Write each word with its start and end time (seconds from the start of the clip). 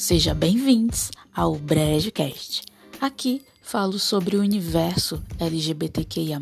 Sejam 0.00 0.34
bem-vindos 0.34 1.10
ao 1.30 1.56
BrejoCast. 1.56 2.62
Aqui 2.98 3.42
falo 3.60 3.98
sobre 3.98 4.34
o 4.34 4.40
universo 4.40 5.22
LGBTQIA, 5.38 6.40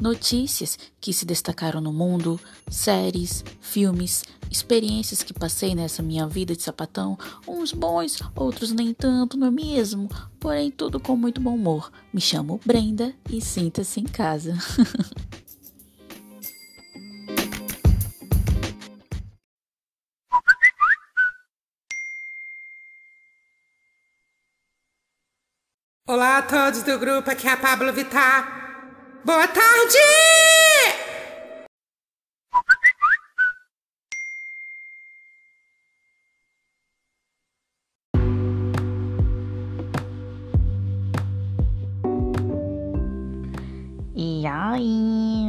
notícias 0.00 0.78
que 1.00 1.12
se 1.12 1.26
destacaram 1.26 1.80
no 1.80 1.92
mundo, 1.92 2.38
séries, 2.70 3.44
filmes, 3.60 4.22
experiências 4.48 5.24
que 5.24 5.34
passei 5.34 5.74
nessa 5.74 6.04
minha 6.04 6.28
vida 6.28 6.54
de 6.54 6.62
sapatão, 6.62 7.18
uns 7.48 7.72
bons, 7.72 8.20
outros 8.36 8.70
nem 8.70 8.94
tanto, 8.94 9.36
não 9.36 9.48
é 9.48 9.50
mesmo? 9.50 10.08
Porém, 10.38 10.70
tudo 10.70 11.00
com 11.00 11.16
muito 11.16 11.40
bom 11.40 11.56
humor. 11.56 11.90
Me 12.12 12.20
chamo 12.20 12.60
Brenda 12.64 13.12
e 13.28 13.40
sinta-se 13.40 13.98
em 13.98 14.04
casa. 14.04 14.56
Olá 26.14 26.38
a 26.38 26.42
todos 26.42 26.84
do 26.84 26.96
grupo, 26.96 27.28
aqui 27.28 27.48
é 27.48 27.50
a 27.50 27.56
Pablo 27.56 27.92
Vittar. 27.92 28.46
Boa 29.24 29.48
tarde! 29.48 29.98
E 44.14 44.46
aí? 44.46 45.48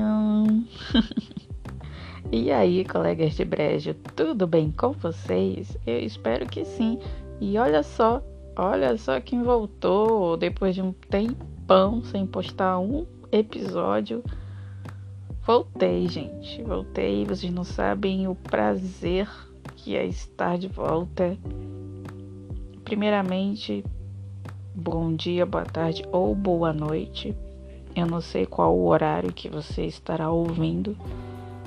e 2.32 2.52
aí, 2.52 2.84
colegas 2.86 3.36
de 3.36 3.46
brejo, 3.46 3.94
tudo 4.16 4.48
bem 4.48 4.72
com 4.72 4.94
vocês? 4.94 5.78
Eu 5.86 6.00
espero 6.00 6.48
que 6.48 6.66
sim. 6.66 6.98
E 7.40 7.56
olha 7.60 7.84
só, 7.84 8.20
Olha 8.58 8.98
só 8.98 9.20
quem 9.20 9.44
voltou 9.44 10.38
depois 10.38 10.74
de 10.74 10.82
um 10.82 10.94
tempão 10.94 12.02
sem 12.06 12.26
postar 12.26 12.80
um 12.80 13.06
episódio. 13.30 14.24
Voltei, 15.46 16.08
gente. 16.08 16.64
Voltei. 16.64 17.26
Vocês 17.26 17.52
não 17.52 17.66
sabem 17.66 18.30
o 18.30 18.36
prazer 18.36 19.30
que 19.76 19.98
é 19.98 20.06
estar 20.06 20.58
de 20.58 20.70
volta. 20.70 21.38
Primeiramente, 22.86 23.84
bom 24.74 25.14
dia, 25.14 25.46
boa 25.46 25.66
tarde 25.66 26.06
ou 26.14 26.34
boa 26.34 26.72
noite. 26.72 27.36
Eu 27.94 28.06
não 28.06 28.22
sei 28.22 28.46
qual 28.46 28.74
o 28.74 28.88
horário 28.88 29.34
que 29.34 29.50
você 29.50 29.86
estará 29.86 30.32
ouvindo 30.32 30.96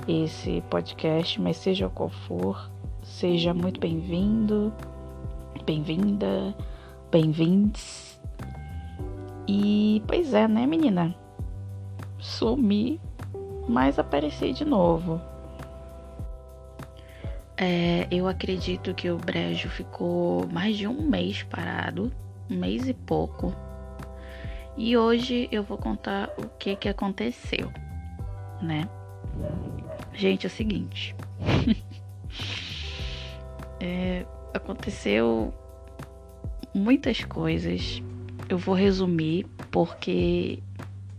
esse 0.07 0.63
podcast, 0.71 1.39
mas 1.39 1.57
seja 1.57 1.87
qual 1.87 2.09
for, 2.09 2.67
seja 3.03 3.53
muito 3.53 3.79
bem-vindo, 3.79 4.73
bem-vinda 5.65 6.55
bem-vindos. 7.11 8.19
E 9.47 10.03
pois 10.07 10.33
é, 10.33 10.47
né, 10.47 10.65
menina? 10.65 11.15
Sumi, 12.19 13.01
mas 13.67 13.97
apareci 13.97 14.53
de 14.53 14.63
novo. 14.63 15.19
É, 17.57 18.07
eu 18.11 18.27
acredito 18.27 18.93
que 18.93 19.09
o 19.09 19.17
brejo 19.17 19.69
ficou 19.69 20.47
mais 20.47 20.77
de 20.77 20.87
um 20.87 21.01
mês 21.01 21.43
parado, 21.43 22.11
um 22.49 22.55
mês 22.55 22.87
e 22.87 22.93
pouco. 22.93 23.53
E 24.77 24.95
hoje 24.95 25.49
eu 25.51 25.63
vou 25.63 25.77
contar 25.77 26.29
o 26.37 26.47
que 26.57 26.75
que 26.75 26.87
aconteceu, 26.87 27.71
né? 28.61 28.87
Gente, 30.13 30.45
é 30.45 30.47
o 30.47 30.51
seguinte. 30.51 31.15
é, 33.81 34.25
aconteceu 34.53 35.53
muitas 36.73 37.23
coisas. 37.23 38.01
Eu 38.47 38.57
vou 38.57 38.75
resumir 38.75 39.45
porque 39.71 40.59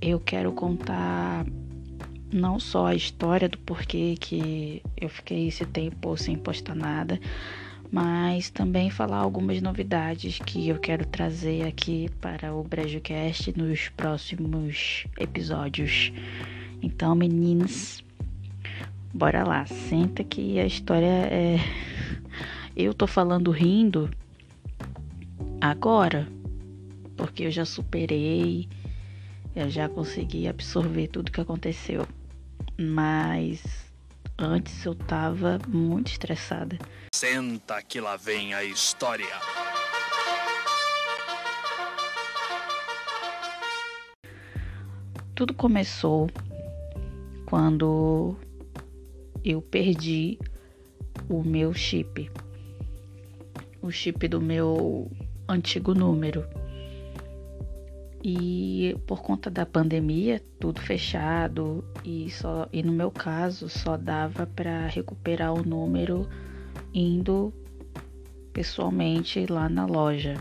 eu 0.00 0.18
quero 0.18 0.52
contar 0.52 1.44
não 2.32 2.58
só 2.60 2.86
a 2.86 2.94
história 2.94 3.48
do 3.48 3.58
porquê 3.58 4.14
que 4.18 4.82
eu 4.96 5.08
fiquei 5.08 5.48
esse 5.48 5.64
tempo 5.66 6.16
sem 6.16 6.36
postar 6.36 6.74
nada, 6.74 7.20
mas 7.90 8.50
também 8.50 8.88
falar 8.88 9.18
algumas 9.18 9.60
novidades 9.60 10.38
que 10.38 10.68
eu 10.68 10.78
quero 10.78 11.04
trazer 11.04 11.66
aqui 11.66 12.08
para 12.20 12.54
o 12.54 12.62
BrejoCast 12.62 13.58
nos 13.58 13.88
próximos 13.88 15.06
episódios. 15.18 16.12
Então, 16.80 17.14
meninas, 17.14 18.02
bora 19.12 19.44
lá, 19.44 19.66
senta 19.66 20.22
que 20.22 20.58
a 20.58 20.66
história 20.66 21.06
é. 21.06 21.56
Eu 22.76 22.94
tô 22.94 23.06
falando 23.06 23.50
rindo 23.50 24.08
agora, 25.60 26.26
porque 27.16 27.44
eu 27.44 27.50
já 27.50 27.64
superei, 27.64 28.68
eu 29.54 29.68
já 29.68 29.88
consegui 29.88 30.48
absorver 30.48 31.08
tudo 31.08 31.30
que 31.30 31.40
aconteceu. 31.40 32.06
Mas 32.78 33.62
antes 34.38 34.84
eu 34.84 34.94
tava 34.94 35.58
muito 35.68 36.10
estressada. 36.10 36.78
Senta 37.14 37.82
que 37.82 38.00
lá 38.00 38.16
vem 38.16 38.54
a 38.54 38.64
história. 38.64 39.26
Tudo 45.34 45.54
começou 45.54 46.30
quando 47.46 48.36
eu 49.44 49.60
perdi 49.62 50.38
o 51.28 51.42
meu 51.42 51.72
chip. 51.72 52.30
O 53.82 53.90
chip 53.90 54.28
do 54.28 54.40
meu 54.40 55.10
antigo 55.50 55.94
número. 55.94 56.44
E 58.22 58.96
por 59.06 59.22
conta 59.22 59.50
da 59.50 59.64
pandemia, 59.64 60.42
tudo 60.58 60.80
fechado 60.80 61.84
e 62.04 62.30
só 62.30 62.68
e 62.72 62.82
no 62.82 62.92
meu 62.92 63.10
caso 63.10 63.68
só 63.68 63.96
dava 63.96 64.46
para 64.46 64.86
recuperar 64.88 65.54
o 65.54 65.64
número 65.64 66.28
indo 66.92 67.52
pessoalmente 68.52 69.46
lá 69.46 69.68
na 69.68 69.86
loja. 69.86 70.34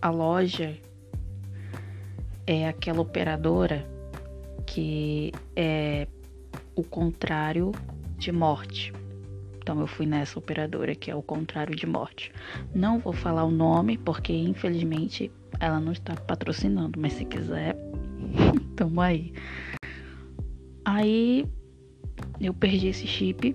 A 0.00 0.10
loja 0.10 0.78
é 2.46 2.68
aquela 2.68 3.00
operadora 3.00 3.84
que 4.64 5.32
é 5.56 6.06
o 6.76 6.84
contrário 6.84 7.72
de 8.16 8.30
morte. 8.30 8.92
Então 9.68 9.80
eu 9.80 9.86
fui 9.86 10.06
nessa 10.06 10.38
operadora 10.38 10.94
que 10.94 11.10
é 11.10 11.14
o 11.14 11.20
contrário 11.20 11.76
de 11.76 11.86
morte. 11.86 12.32
Não 12.74 12.98
vou 12.98 13.12
falar 13.12 13.44
o 13.44 13.50
nome 13.50 13.98
porque 13.98 14.32
infelizmente 14.32 15.30
ela 15.60 15.78
não 15.78 15.92
está 15.92 16.16
patrocinando, 16.16 16.98
mas 16.98 17.12
se 17.12 17.26
quiser, 17.26 17.76
tamo 18.74 18.98
aí. 18.98 19.30
Aí 20.86 21.46
eu 22.40 22.54
perdi 22.54 22.86
esse 22.86 23.06
chip. 23.06 23.54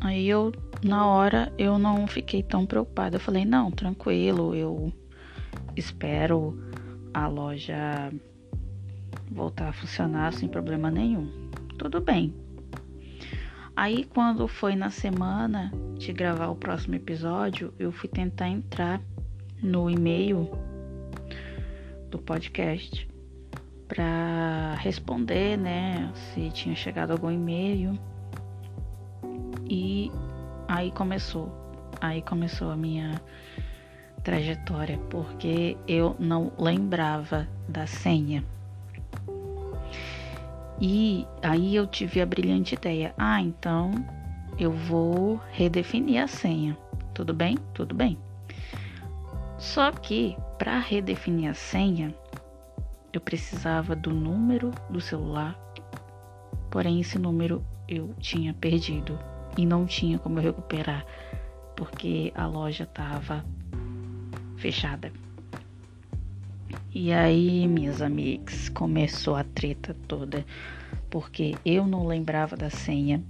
Aí 0.00 0.28
eu 0.28 0.52
na 0.80 1.04
hora 1.08 1.52
eu 1.58 1.80
não 1.80 2.06
fiquei 2.06 2.44
tão 2.44 2.64
preocupada. 2.64 3.16
Eu 3.16 3.20
falei: 3.20 3.44
"Não, 3.44 3.72
tranquilo, 3.72 4.54
eu 4.54 4.92
espero 5.74 6.56
a 7.12 7.26
loja 7.26 8.12
voltar 9.32 9.70
a 9.70 9.72
funcionar 9.72 10.32
sem 10.32 10.48
problema 10.48 10.92
nenhum. 10.92 11.28
Tudo 11.76 12.00
bem. 12.00 12.32
Aí, 13.74 14.04
quando 14.04 14.46
foi 14.46 14.76
na 14.76 14.90
semana 14.90 15.72
de 15.96 16.12
gravar 16.12 16.48
o 16.48 16.56
próximo 16.56 16.94
episódio, 16.94 17.72
eu 17.78 17.90
fui 17.90 18.08
tentar 18.08 18.48
entrar 18.48 19.00
no 19.62 19.88
e-mail 19.88 20.50
do 22.10 22.18
podcast 22.18 23.08
para 23.88 24.74
responder, 24.74 25.56
né, 25.56 26.12
se 26.14 26.50
tinha 26.50 26.74
chegado 26.74 27.12
algum 27.12 27.30
e-mail. 27.30 27.98
E 29.68 30.10
aí 30.68 30.90
começou, 30.92 31.50
aí 32.00 32.20
começou 32.20 32.70
a 32.70 32.76
minha 32.76 33.20
trajetória, 34.22 34.98
porque 35.10 35.78
eu 35.88 36.14
não 36.18 36.52
lembrava 36.58 37.48
da 37.68 37.86
senha. 37.86 38.44
E 40.80 41.26
aí 41.42 41.76
eu 41.76 41.86
tive 41.86 42.20
a 42.20 42.26
brilhante 42.26 42.74
ideia: 42.74 43.14
ah, 43.16 43.40
então 43.40 43.92
eu 44.58 44.70
vou 44.70 45.40
redefinir 45.50 46.22
a 46.22 46.26
senha. 46.26 46.76
Tudo 47.14 47.32
bem? 47.32 47.56
Tudo 47.74 47.94
bem. 47.94 48.18
Só 49.58 49.92
que 49.92 50.36
para 50.58 50.78
redefinir 50.78 51.50
a 51.50 51.54
senha, 51.54 52.14
eu 53.12 53.20
precisava 53.20 53.94
do 53.94 54.10
número 54.10 54.70
do 54.90 55.00
celular. 55.00 55.58
Porém, 56.70 57.00
esse 57.00 57.18
número 57.18 57.64
eu 57.86 58.14
tinha 58.18 58.54
perdido 58.54 59.18
e 59.56 59.66
não 59.66 59.84
tinha 59.84 60.18
como 60.18 60.38
eu 60.38 60.42
recuperar 60.42 61.04
porque 61.76 62.32
a 62.34 62.46
loja 62.46 62.84
estava 62.84 63.44
fechada. 64.56 65.12
E 66.94 67.12
aí, 67.12 67.66
minhas 67.66 68.02
amigas, 68.02 68.68
começou 68.68 69.34
a 69.34 69.44
treta 69.44 69.96
toda, 70.06 70.44
porque 71.10 71.54
eu 71.64 71.86
não 71.86 72.06
lembrava 72.06 72.56
da 72.56 72.70
senha 72.70 73.22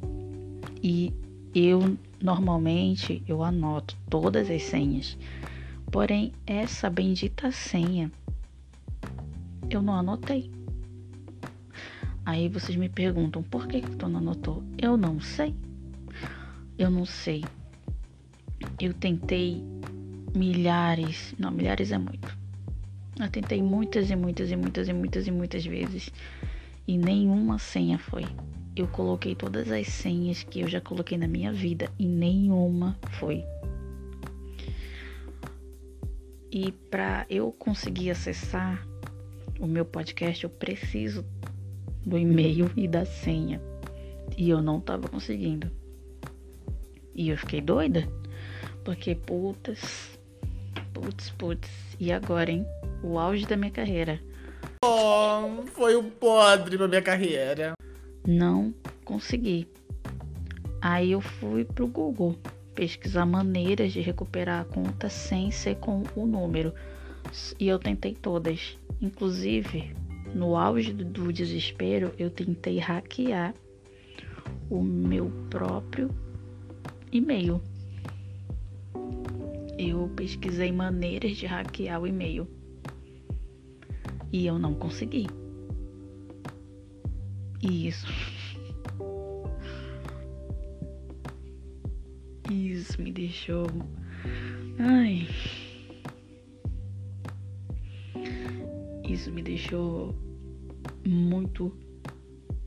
e 0.83 1.13
Eu 1.55 1.99
normalmente 2.21 3.23
eu 3.29 3.43
anoto 3.43 3.95
todas 4.09 4.51
as 4.51 4.63
senhas. 4.63 5.19
Porém, 5.91 6.33
essa 6.47 6.89
bendita 6.89 7.53
senha 7.53 8.11
eu 9.69 9.83
não 9.83 9.95
anotei. 9.95 10.51
Aí 12.25 12.49
vocês 12.49 12.77
me 12.77 12.89
perguntam 12.89 13.43
por 13.43 13.67
que, 13.67 13.83
que 13.83 13.97
tu 13.97 14.09
não 14.09 14.19
anotou? 14.21 14.63
Eu 14.79 14.97
não 14.97 15.21
sei. 15.21 15.55
Eu 16.79 16.91
não 16.91 17.05
sei. 17.05 17.45
Eu 18.81 18.95
tentei 18.95 19.63
milhares, 20.35 21.35
não, 21.39 21.51
milhares 21.51 21.93
é 21.93 21.99
muito. 21.99 22.42
Eu 23.23 23.31
tentei 23.31 23.63
muitas 23.63 24.11
e 24.11 24.17
muitas 24.17 24.51
e 24.51 24.57
muitas 24.57 24.89
e 24.89 24.93
muitas 24.93 25.27
e 25.29 25.31
muitas 25.31 25.65
vezes 25.65 26.11
e 26.89 26.99
nenhuma 26.99 27.59
senha 27.59 27.97
foi. 27.97 28.25
Eu 28.75 28.89
coloquei 28.89 29.35
todas 29.35 29.71
as 29.71 29.87
senhas 29.87 30.43
que 30.43 30.61
eu 30.61 30.69
já 30.69 30.81
coloquei 30.81 31.17
na 31.17 31.29
minha 31.29 31.53
vida 31.53 31.89
e 31.99 32.07
nenhuma 32.07 32.99
foi. 33.13 33.45
E 36.51 36.73
para 36.91 37.25
eu 37.31 37.53
conseguir 37.53 38.11
acessar 38.11 38.85
o 39.61 39.67
meu 39.67 39.85
podcast, 39.85 40.43
eu 40.43 40.51
preciso 40.51 41.25
do 42.05 42.19
e-mail 42.19 42.71
e 42.77 42.89
da 42.89 43.05
senha. 43.05 43.61
E 44.37 44.51
eu 44.51 44.61
não 44.61 44.81
tava 44.81 45.09
conseguindo. 45.09 45.71
E 47.15 47.29
eu 47.29 47.39
fiquei 47.39 47.61
doida. 47.61 48.09
Porque, 48.85 49.15
putz, 49.15 50.19
putz, 50.93 51.31
putz. 51.31 51.71
E 52.01 52.11
agora, 52.11 52.51
hein? 52.51 52.67
O 53.03 53.19
auge 53.19 53.47
da 53.47 53.57
minha 53.57 53.71
carreira. 53.71 54.21
Oh, 54.85 55.63
foi 55.73 55.97
um 55.97 56.09
podre 56.09 56.77
pra 56.77 56.89
minha 56.89 57.03
carreira. 57.03 57.75
Não 58.27 58.73
consegui. 59.05 59.67
Aí 60.81 61.13
eu 61.13 61.21
fui 61.21 61.65
pro 61.65 61.87
Google 61.87 62.37
pesquisar 62.75 63.27
maneiras 63.27 63.93
de 63.93 64.01
recuperar 64.01 64.63
a 64.63 64.65
conta 64.65 65.09
sem 65.09 65.51
ser 65.51 65.77
com 65.77 66.03
o 66.17 66.27
número. 66.27 66.73
E 67.59 67.69
eu 67.69 67.79
tentei 67.79 68.15
todas. 68.15 68.77
Inclusive, 69.01 69.95
no 70.35 70.57
auge 70.57 70.93
do 70.93 71.33
desespero, 71.33 72.13
eu 72.19 72.31
tentei 72.31 72.79
hackear 72.79 73.55
o 74.71 74.83
meu 74.83 75.31
próprio 75.51 76.11
e-mail. 77.11 77.61
Eu 79.79 80.11
pesquisei 80.15 80.71
maneiras 80.73 81.37
de 81.37 81.47
hackear 81.47 82.01
o 82.01 82.07
e-mail. 82.07 82.49
E 84.33 84.47
eu 84.47 84.59
não 84.59 84.75
consegui. 84.75 85.27
E 87.63 87.87
isso. 87.89 88.07
Isso 92.51 93.01
me 93.01 93.13
deixou. 93.13 93.67
Ai. 94.79 95.29
Isso 99.09 99.31
me 99.31 99.43
deixou 99.43 100.15
muito, 101.07 101.77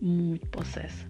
muito 0.02 0.48
possessa. 0.50 1.06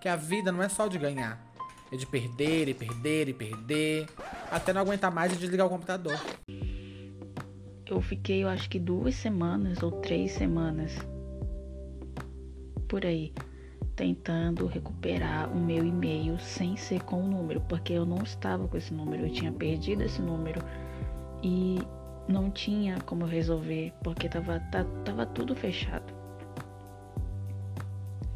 Que 0.00 0.08
a 0.08 0.16
vida 0.16 0.52
não 0.52 0.62
é 0.62 0.68
só 0.68 0.86
de 0.86 0.98
ganhar. 0.98 1.44
É 1.90 1.96
de 1.96 2.06
perder 2.06 2.68
e 2.68 2.74
perder 2.74 3.28
e 3.28 3.32
perder. 3.32 4.06
Até 4.50 4.72
não 4.72 4.80
aguentar 4.80 5.10
mais 5.10 5.32
e 5.32 5.36
desligar 5.36 5.66
o 5.66 5.70
computador. 5.70 6.18
Eu 7.90 8.02
fiquei, 8.02 8.44
eu 8.44 8.48
acho 8.48 8.68
que 8.68 8.78
duas 8.78 9.14
semanas 9.14 9.82
ou 9.82 9.90
três 9.90 10.32
semanas 10.32 10.94
por 12.86 13.04
aí 13.04 13.32
tentando 13.96 14.66
recuperar 14.66 15.50
o 15.50 15.58
meu 15.58 15.84
e-mail 15.84 16.38
sem 16.38 16.76
ser 16.76 17.02
com 17.02 17.22
o 17.22 17.26
número, 17.26 17.60
porque 17.62 17.94
eu 17.94 18.06
não 18.06 18.18
estava 18.18 18.68
com 18.68 18.76
esse 18.76 18.92
número, 18.94 19.26
eu 19.26 19.32
tinha 19.32 19.50
perdido 19.50 20.02
esse 20.02 20.22
número 20.22 20.62
e 21.42 21.78
não 22.28 22.50
tinha 22.50 23.00
como 23.00 23.24
resolver, 23.24 23.92
porque 24.04 24.28
tava, 24.28 24.60
tava 25.04 25.26
tudo 25.26 25.56
fechado. 25.56 26.12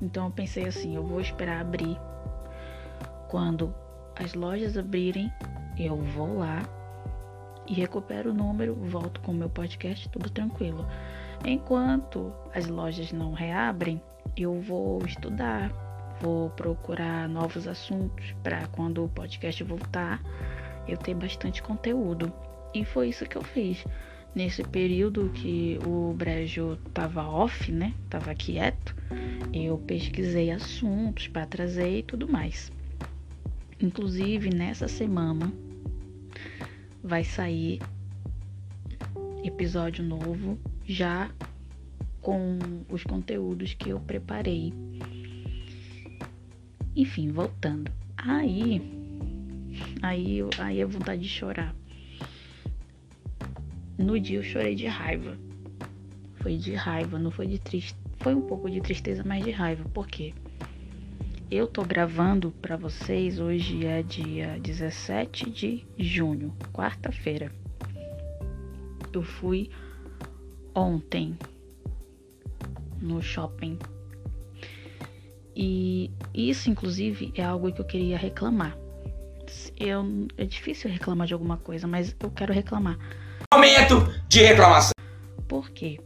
Então 0.00 0.26
eu 0.26 0.30
pensei 0.32 0.66
assim, 0.66 0.96
eu 0.96 1.04
vou 1.04 1.20
esperar 1.20 1.60
abrir. 1.60 1.96
Quando 3.28 3.72
as 4.16 4.34
lojas 4.34 4.76
abrirem, 4.76 5.30
eu 5.78 5.96
vou 5.96 6.38
lá 6.38 6.62
e 7.66 7.74
recupero 7.74 8.30
o 8.30 8.34
número, 8.34 8.74
volto 8.74 9.20
com 9.20 9.32
o 9.32 9.34
meu 9.34 9.48
podcast, 9.48 10.08
tudo 10.08 10.30
tranquilo. 10.30 10.86
Enquanto 11.44 12.32
as 12.54 12.66
lojas 12.66 13.12
não 13.12 13.32
reabrem, 13.32 14.00
eu 14.36 14.60
vou 14.60 15.04
estudar, 15.04 15.70
vou 16.20 16.50
procurar 16.50 17.28
novos 17.28 17.66
assuntos 17.66 18.34
para 18.42 18.66
quando 18.68 19.04
o 19.04 19.08
podcast 19.08 19.62
voltar 19.64 20.20
eu 20.86 20.96
ter 20.96 21.14
bastante 21.14 21.62
conteúdo. 21.62 22.32
E 22.74 22.84
foi 22.84 23.08
isso 23.08 23.26
que 23.26 23.36
eu 23.36 23.42
fiz. 23.42 23.84
Nesse 24.34 24.62
período 24.62 25.30
que 25.34 25.78
o 25.86 26.14
Brejo 26.14 26.78
tava 26.94 27.22
off, 27.28 27.70
né? 27.70 27.92
Tava 28.08 28.34
quieto, 28.34 28.96
eu 29.52 29.76
pesquisei 29.78 30.50
assuntos 30.50 31.28
para 31.28 31.44
trazer 31.44 31.98
e 31.98 32.02
tudo 32.02 32.26
mais. 32.26 32.72
Inclusive, 33.78 34.48
nessa 34.48 34.88
semana 34.88 35.52
vai 37.02 37.24
sair 37.24 37.80
episódio 39.44 40.04
novo 40.04 40.58
já 40.86 41.30
com 42.20 42.58
os 42.88 43.02
conteúdos 43.02 43.74
que 43.74 43.90
eu 43.90 43.98
preparei. 44.00 44.72
Enfim, 46.94 47.30
voltando. 47.30 47.90
Aí, 48.16 48.80
aí, 50.02 50.38
aí 50.58 50.82
a 50.82 50.86
vontade 50.86 51.22
de 51.22 51.28
chorar. 51.28 51.74
No 53.98 54.18
dia 54.18 54.38
eu 54.38 54.42
chorei 54.42 54.74
de 54.74 54.86
raiva. 54.86 55.36
Foi 56.34 56.56
de 56.56 56.74
raiva, 56.74 57.18
não 57.18 57.30
foi 57.30 57.46
de 57.46 57.58
triste. 57.58 57.96
Foi 58.18 58.34
um 58.34 58.42
pouco 58.42 58.70
de 58.70 58.80
tristeza, 58.80 59.22
mas 59.24 59.44
de 59.44 59.50
raiva. 59.50 59.84
Por 59.88 60.06
quê? 60.06 60.32
Eu 61.54 61.66
tô 61.66 61.84
gravando 61.84 62.50
para 62.62 62.78
vocês 62.78 63.38
hoje 63.38 63.84
é 63.84 64.02
dia 64.02 64.58
17 64.58 65.50
de 65.50 65.86
junho, 65.98 66.56
quarta-feira. 66.72 67.52
Eu 69.12 69.22
fui 69.22 69.68
ontem 70.74 71.38
no 72.98 73.20
shopping. 73.20 73.78
E 75.54 76.10
isso, 76.32 76.70
inclusive, 76.70 77.30
é 77.36 77.44
algo 77.44 77.70
que 77.70 77.82
eu 77.82 77.86
queria 77.86 78.16
reclamar. 78.16 78.74
Eu, 79.78 80.06
é 80.38 80.46
difícil 80.46 80.90
reclamar 80.90 81.26
de 81.26 81.34
alguma 81.34 81.58
coisa, 81.58 81.86
mas 81.86 82.16
eu 82.18 82.30
quero 82.30 82.54
reclamar. 82.54 82.96
Momento 83.52 83.96
de 84.26 84.40
reclamação. 84.40 84.92
Por 85.46 85.68
quê? 85.68 86.00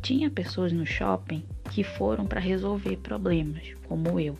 Tinha 0.00 0.30
pessoas 0.30 0.72
no 0.72 0.86
shopping 0.86 1.44
que 1.70 1.84
foram 1.84 2.24
para 2.24 2.40
resolver 2.40 2.96
problemas, 2.96 3.74
como 3.86 4.18
eu. 4.18 4.38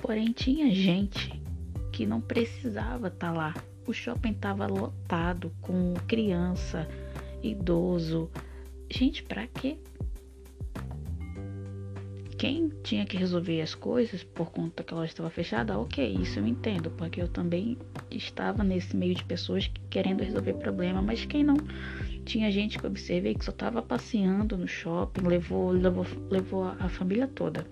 Porém, 0.00 0.32
tinha 0.32 0.72
gente 0.74 1.42
que 1.92 2.06
não 2.06 2.20
precisava 2.20 3.08
estar 3.08 3.32
tá 3.32 3.32
lá. 3.32 3.54
O 3.86 3.92
shopping 3.92 4.32
estava 4.32 4.66
lotado 4.66 5.52
com 5.60 5.94
criança, 6.06 6.88
idoso. 7.42 8.30
Gente, 8.90 9.22
para 9.22 9.46
quê? 9.46 9.78
quem 12.44 12.68
tinha 12.82 13.06
que 13.06 13.16
resolver 13.16 13.62
as 13.62 13.74
coisas 13.74 14.22
por 14.22 14.50
conta 14.50 14.82
que 14.82 14.92
ela 14.92 15.06
estava 15.06 15.30
fechada, 15.30 15.78
ok, 15.78 16.14
isso 16.20 16.38
eu 16.38 16.46
entendo, 16.46 16.90
porque 16.90 17.22
eu 17.22 17.26
também 17.26 17.78
estava 18.10 18.62
nesse 18.62 18.94
meio 18.94 19.14
de 19.14 19.24
pessoas 19.24 19.70
querendo 19.88 20.22
resolver 20.22 20.52
problema, 20.52 21.00
mas 21.00 21.24
quem 21.24 21.42
não 21.42 21.56
tinha 22.26 22.50
gente 22.50 22.78
que 22.78 22.84
eu 22.84 22.90
observei 22.90 23.34
que 23.34 23.46
só 23.46 23.50
estava 23.50 23.80
passeando 23.80 24.58
no 24.58 24.68
shopping, 24.68 25.26
levou, 25.26 25.70
levou, 25.70 26.06
levou 26.30 26.64
a 26.64 26.86
família 26.90 27.26
toda. 27.26 27.66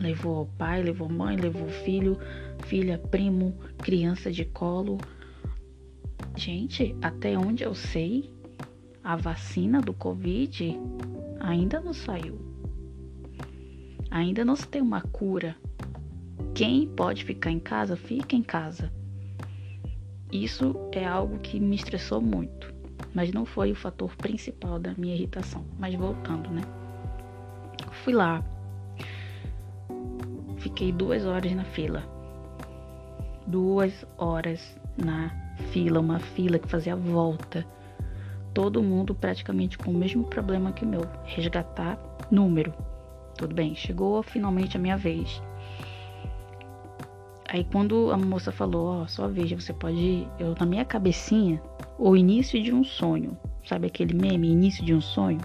Levou 0.00 0.42
o 0.42 0.46
pai, 0.46 0.82
levou 0.82 1.08
mãe, 1.08 1.36
levou 1.36 1.68
filho, 1.68 2.18
filha, 2.64 2.98
primo, 2.98 3.58
criança 3.78 4.30
de 4.30 4.44
colo. 4.44 4.98
Gente, 6.36 6.96
até 7.02 7.36
onde 7.36 7.64
eu 7.64 7.74
sei, 7.74 8.32
a 9.02 9.16
vacina 9.16 9.80
do 9.80 9.92
Covid 9.92 10.78
ainda 11.40 11.80
não 11.80 11.92
saiu. 11.92 12.38
Ainda 14.10 14.44
não 14.44 14.54
se 14.54 14.66
tem 14.66 14.80
uma 14.80 15.00
cura. 15.00 15.56
Quem 16.54 16.86
pode 16.86 17.24
ficar 17.24 17.50
em 17.50 17.58
casa, 17.58 17.96
fica 17.96 18.36
em 18.36 18.42
casa. 18.42 18.92
Isso 20.30 20.74
é 20.92 21.06
algo 21.06 21.38
que 21.38 21.58
me 21.58 21.74
estressou 21.74 22.20
muito, 22.20 22.72
mas 23.14 23.32
não 23.32 23.44
foi 23.44 23.72
o 23.72 23.76
fator 23.76 24.14
principal 24.16 24.78
da 24.78 24.94
minha 24.96 25.14
irritação. 25.14 25.64
Mas 25.78 25.94
voltando, 25.94 26.50
né? 26.50 26.62
Fui 28.04 28.12
lá, 28.12 28.44
fiquei 30.68 30.92
duas 30.92 31.24
horas 31.24 31.52
na 31.52 31.64
fila. 31.64 32.02
Duas 33.46 34.06
horas 34.18 34.78
na 34.96 35.30
fila, 35.72 35.98
uma 35.98 36.20
fila 36.20 36.58
que 36.58 36.68
fazia 36.68 36.94
volta. 36.94 37.66
Todo 38.52 38.82
mundo 38.82 39.14
praticamente 39.14 39.78
com 39.78 39.90
o 39.90 39.94
mesmo 39.94 40.24
problema 40.24 40.72
que 40.72 40.84
o 40.84 40.88
meu: 40.88 41.02
resgatar 41.24 41.98
número. 42.30 42.72
Tudo 43.36 43.54
bem, 43.54 43.74
chegou 43.74 44.22
finalmente 44.22 44.76
a 44.76 44.80
minha 44.80 44.96
vez. 44.96 45.42
Aí 47.48 47.64
quando 47.64 48.10
a 48.10 48.18
moça 48.18 48.52
falou, 48.52 48.88
ó, 48.88 49.02
oh, 49.02 49.08
só 49.08 49.26
veja, 49.26 49.58
você 49.58 49.72
pode. 49.72 50.28
Eu 50.38 50.54
na 50.60 50.66
minha 50.66 50.84
cabecinha, 50.84 51.62
o 51.98 52.14
início 52.14 52.62
de 52.62 52.74
um 52.74 52.84
sonho. 52.84 53.38
Sabe 53.64 53.86
aquele 53.86 54.12
meme, 54.12 54.50
início 54.50 54.84
de 54.84 54.94
um 54.94 55.00
sonho? 55.00 55.40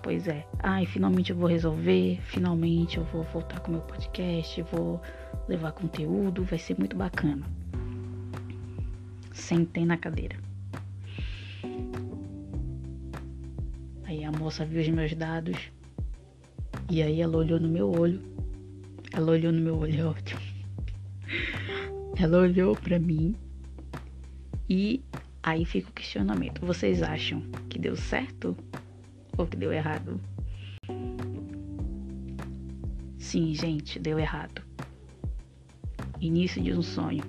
Pois 0.00 0.26
é. 0.28 0.46
Ai, 0.60 0.86
finalmente 0.86 1.30
eu 1.30 1.36
vou 1.36 1.48
resolver, 1.48 2.20
finalmente 2.22 2.98
eu 2.98 3.04
vou 3.04 3.22
voltar 3.24 3.60
com 3.60 3.72
meu 3.72 3.82
podcast, 3.82 4.62
vou 4.62 5.00
levar 5.48 5.72
conteúdo, 5.72 6.44
vai 6.44 6.58
ser 6.58 6.78
muito 6.78 6.96
bacana. 6.96 7.44
Sentei 9.32 9.84
na 9.84 9.96
cadeira. 9.96 10.36
Aí 14.04 14.24
a 14.24 14.32
moça 14.32 14.64
viu 14.64 14.80
os 14.80 14.88
meus 14.88 15.14
dados. 15.14 15.56
E 16.90 17.02
aí 17.02 17.20
ela 17.20 17.36
olhou 17.36 17.58
no 17.58 17.68
meu 17.68 17.90
olho. 17.90 18.20
Ela 19.12 19.32
olhou 19.32 19.52
no 19.52 19.60
meu 19.60 19.78
olho, 19.78 20.00
é 20.00 20.04
ótimo. 20.04 20.40
Ela 22.18 22.38
olhou 22.38 22.76
para 22.76 22.98
mim 22.98 23.34
e 24.68 25.02
aí 25.42 25.64
fica 25.64 25.88
o 25.88 25.92
questionamento. 25.92 26.64
Vocês 26.64 27.02
acham 27.02 27.40
que 27.68 27.78
deu 27.78 27.96
certo 27.96 28.56
ou 29.36 29.46
que 29.46 29.56
deu 29.56 29.72
errado? 29.72 30.20
Sim, 33.18 33.54
gente, 33.54 33.98
deu 33.98 34.18
errado. 34.18 34.62
Início 36.20 36.62
de 36.62 36.72
um 36.72 36.82
sonho. 36.82 37.24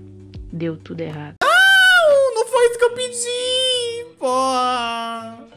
Deu 0.52 0.78
tudo 0.78 1.02
errado. 1.02 1.36
Não, 1.42 2.36
não 2.36 2.48
foi 2.48 2.66
isso 2.68 2.78
que 2.78 2.86
eu 2.86 2.94
pedi, 2.94 4.18
porra. 4.20 5.48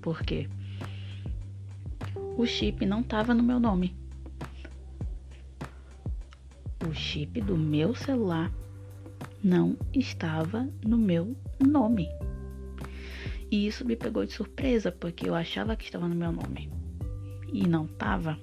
Por 0.00 0.22
quê? 0.22 0.48
O 2.36 2.44
chip 2.44 2.84
não 2.84 3.02
tava 3.02 3.32
no 3.32 3.42
meu 3.42 3.60
nome. 3.60 3.96
O 6.86 6.92
chip 6.92 7.40
do 7.40 7.56
meu 7.56 7.94
celular 7.94 8.52
não 9.42 9.76
estava 9.92 10.68
no 10.84 10.98
meu 10.98 11.36
nome. 11.64 12.08
E 13.54 13.68
isso 13.68 13.84
me 13.84 13.94
pegou 13.94 14.26
de 14.26 14.32
surpresa, 14.32 14.90
porque 14.90 15.28
eu 15.28 15.34
achava 15.36 15.76
que 15.76 15.84
estava 15.84 16.08
no 16.08 16.14
meu 16.16 16.32
nome. 16.32 16.72
E 17.52 17.68
não 17.68 17.84
estava. 17.84 18.36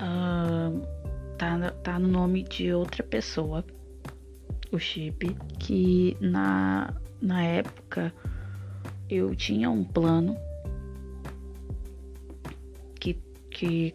Uh, 0.00 0.80
tá, 1.36 1.72
tá 1.82 1.98
no 1.98 2.06
nome 2.06 2.44
de 2.44 2.72
outra 2.72 3.02
pessoa. 3.02 3.64
O 4.70 4.78
chip. 4.78 5.36
Que 5.58 6.16
na, 6.20 6.94
na 7.20 7.42
época 7.42 8.14
eu 9.10 9.34
tinha 9.34 9.68
um 9.68 9.82
plano 9.82 10.36
que, 13.00 13.20
que 13.50 13.92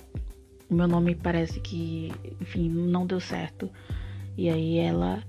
o 0.70 0.74
meu 0.74 0.90
nome 0.90 1.16
parece 1.16 1.62
que, 1.62 2.12
enfim, 2.42 2.68
não 2.68 3.08
deu 3.08 3.22
certo. 3.22 3.72
E 4.36 4.50
aí 4.50 4.78
ela 4.78 5.24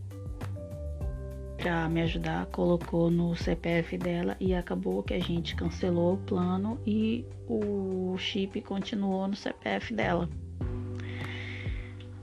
para 1.64 1.88
me 1.88 2.02
ajudar, 2.02 2.44
colocou 2.48 3.10
no 3.10 3.34
CPF 3.34 3.96
dela 3.96 4.36
e 4.38 4.54
acabou 4.54 5.02
que 5.02 5.14
a 5.14 5.18
gente 5.18 5.56
cancelou 5.56 6.12
o 6.12 6.18
plano 6.18 6.78
e 6.86 7.24
o 7.48 8.14
chip 8.18 8.60
continuou 8.60 9.26
no 9.26 9.34
CPF 9.34 9.94
dela. 9.94 10.28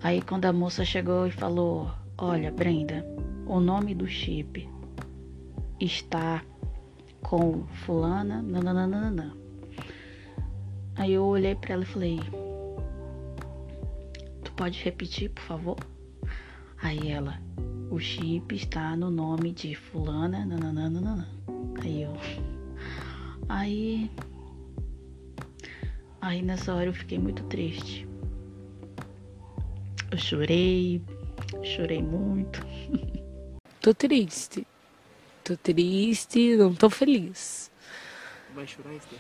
Aí 0.04 0.22
quando 0.22 0.46
a 0.46 0.54
moça 0.54 0.86
chegou 0.86 1.26
e 1.26 1.32
falou: 1.32 1.90
"Olha, 2.20 2.52
Brenda, 2.52 3.04
o 3.48 3.60
nome 3.60 3.96
do 3.96 4.06
chip 4.06 4.70
está 5.80 6.46
com 7.24 7.66
fulana, 7.84 8.44
nananana". 8.44 9.36
Aí 10.96 11.14
eu 11.14 11.24
olhei 11.24 11.56
para 11.56 11.74
ela 11.74 11.84
e 11.84 11.88
falei: 11.88 12.20
"Tu 14.44 14.52
pode 14.52 14.84
repetir, 14.84 15.32
por 15.32 15.42
favor?" 15.42 15.78
Aí 16.80 17.10
ela: 17.10 17.40
o 17.90 18.00
chip 18.00 18.56
está 18.56 18.96
no 18.96 19.12
nome 19.12 19.52
de 19.52 19.76
fulana, 19.76 20.46
nananana. 20.46 21.28
Aí 21.84 22.04
eu. 22.04 22.14
Aí. 23.50 24.12
Aí 26.22 26.42
nessa 26.42 26.74
hora 26.74 26.86
eu 26.86 26.94
fiquei 26.94 27.20
muito 27.20 27.44
triste. 27.44 28.08
Eu 30.12 30.18
chorei, 30.18 31.02
chorei 31.64 32.02
muito. 32.02 32.66
Tô 33.82 33.94
triste. 33.94 34.68
Tô 35.44 35.58
triste, 35.58 36.56
não 36.56 36.74
tô 36.74 36.90
feliz. 36.90 37.72
Vai 38.54 38.68
chorar, 38.68 38.94
Esther? 38.94 39.20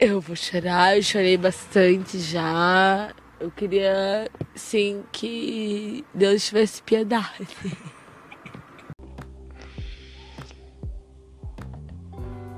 Eu 0.00 0.20
vou 0.20 0.34
chorar, 0.34 0.96
eu 0.96 1.02
chorei 1.02 1.36
bastante 1.36 2.18
já. 2.18 3.14
Eu 3.40 3.50
queria, 3.50 4.30
sim, 4.54 5.02
que 5.10 6.04
Deus 6.12 6.44
tivesse 6.44 6.82
piedade. 6.82 7.48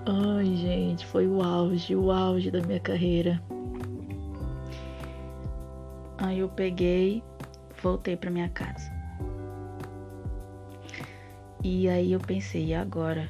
Ai, 0.05 0.57
gente, 0.57 1.07
foi 1.07 1.29
o 1.29 1.41
auge, 1.41 1.95
o 1.95 2.11
auge 2.11 2.51
da 2.51 2.61
minha 2.63 2.81
carreira. 2.81 3.41
Aí 6.19 6.41
eu 6.41 6.49
peguei, 6.49 7.23
voltei 7.81 8.17
para 8.17 8.31
minha 8.31 8.49
casa. 8.49 8.91
E 11.63 11.89
aí 11.89 12.11
eu 12.11 12.19
pensei, 12.19 12.67
e 12.67 12.75
agora? 12.75 13.29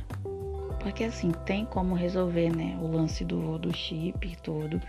Porque 0.81 1.05
assim, 1.05 1.33
tem 1.45 1.67
como 1.67 1.95
resolver, 1.95 2.49
né? 2.49 2.79
O 2.81 2.87
lance 2.87 3.27
do, 3.27 3.59
do 3.59 3.77
chip 3.77 4.27
e 4.27 4.37
tudo. 4.37 4.81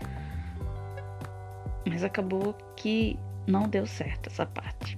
Mas 1.86 2.04
acabou 2.04 2.54
que 2.76 3.18
não 3.48 3.68
deu 3.68 3.86
certo 3.86 4.28
essa 4.28 4.46
parte. 4.46 4.98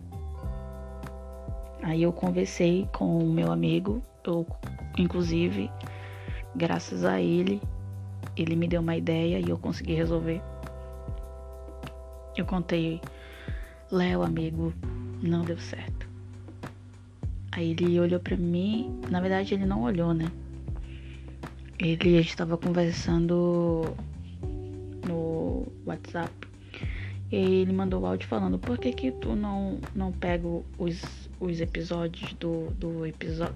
Aí 1.82 2.04
eu 2.04 2.14
conversei 2.14 2.88
com 2.94 3.20
o 3.20 3.30
meu 3.32 3.52
amigo, 3.52 4.02
eu 4.24 4.46
inclusive 4.98 5.70
Graças 6.58 7.04
a 7.04 7.20
ele, 7.20 7.62
ele 8.38 8.56
me 8.56 8.66
deu 8.66 8.80
uma 8.80 8.96
ideia 8.96 9.40
e 9.40 9.50
eu 9.50 9.58
consegui 9.58 9.94
resolver. 9.94 10.42
Eu 12.38 12.46
contei, 12.46 13.02
Léo, 13.92 14.24
amigo, 14.24 14.74
não 15.22 15.44
deu 15.44 15.58
certo. 15.58 16.08
Aí 17.52 17.72
ele 17.72 18.00
olhou 18.00 18.22
para 18.22 18.38
mim, 18.38 19.02
na 19.10 19.20
verdade 19.20 19.54
ele 19.54 19.66
não 19.66 19.84
olhou, 19.84 20.14
né? 20.14 20.32
Ele 21.78 22.22
estava 22.22 22.58
conversando 22.58 23.84
no 25.06 25.68
WhatsApp. 25.86 26.45
Ele 27.32 27.74
mandou 27.74 28.02
o 28.02 28.06
áudio 28.06 28.28
falando, 28.28 28.60
por 28.60 28.78
que 28.78 28.94
que 28.94 29.12
tu 29.12 29.36
não, 29.36 29.80
não 29.96 30.12
pega 30.12 30.48
os 30.78 31.26
os 31.40 31.60
episódios 31.60 32.34
do, 32.34 32.72
do, 32.72 33.02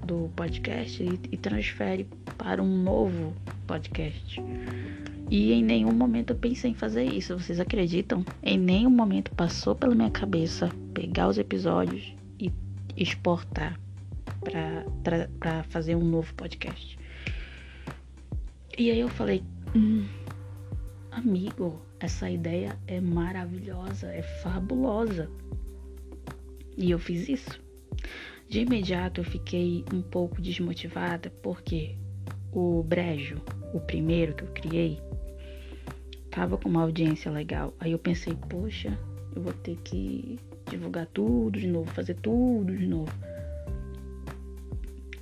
do 0.06 0.30
podcast 0.36 1.02
e, 1.02 1.20
e 1.32 1.38
transfere 1.38 2.08
para 2.38 2.62
um 2.62 2.84
novo 2.84 3.34
podcast. 3.66 4.42
E 5.30 5.54
em 5.54 5.64
nenhum 5.64 5.92
momento 5.92 6.32
eu 6.32 6.36
pensei 6.36 6.72
em 6.72 6.74
fazer 6.74 7.04
isso. 7.04 7.38
Vocês 7.38 7.60
acreditam? 7.60 8.26
Em 8.44 8.58
nenhum 8.58 8.90
momento 8.90 9.32
passou 9.32 9.76
pela 9.76 9.96
minha 9.96 10.10
cabeça 10.10 10.70
pegar 10.94 11.28
os 11.28 11.38
episódios 11.38 12.14
e 12.40 12.52
exportar 12.98 13.80
para 15.04 15.64
fazer 15.64 15.96
um 15.96 16.04
novo 16.04 16.34
podcast. 16.34 16.98
E 18.78 18.90
aí 18.90 19.00
eu 19.00 19.10
falei, 19.10 19.44
hum, 19.76 20.06
amigo, 21.12 21.80
essa 22.00 22.30
ideia 22.30 22.78
é 22.88 23.02
maravilhosa, 23.02 24.08
é 24.08 24.22
fabulosa. 24.22 25.30
E 26.78 26.92
eu 26.92 27.00
fiz 27.00 27.28
isso. 27.28 27.62
De 28.48 28.62
imediato 28.62 29.22
eu 29.22 29.26
fiquei 29.26 29.84
um 29.94 30.02
pouco 30.02 30.42
desmotivada 30.42 31.30
porque 31.44 31.96
o 32.52 32.82
Brejo, 32.84 33.42
o 33.74 33.80
primeiro 33.80 34.34
que 34.34 34.44
eu 34.44 34.48
criei, 34.48 35.00
tava 36.32 36.58
com 36.58 36.70
uma 36.70 36.82
audiência 36.82 37.30
legal. 37.30 37.74
Aí 37.80 37.92
eu 37.92 38.00
pensei, 38.00 38.34
poxa, 38.50 38.98
eu 39.36 39.42
vou 39.42 39.54
ter 39.54 39.76
que 39.84 40.40
divulgar 40.70 41.06
tudo 41.08 41.60
de 41.60 41.68
novo, 41.68 41.92
fazer 41.92 42.16
tudo 42.16 42.76
de 42.76 42.88
novo. 42.88 43.12